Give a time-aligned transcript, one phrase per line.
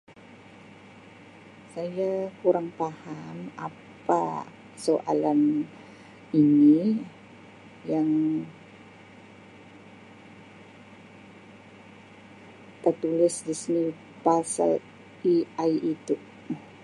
[1.73, 2.11] Saya
[2.41, 4.23] kurang paham apa
[4.85, 5.41] soalan
[6.41, 6.79] ini
[7.93, 8.09] yang
[12.83, 13.85] tertulis di sini
[14.25, 14.71] pasal
[15.31, 16.15] AI itu.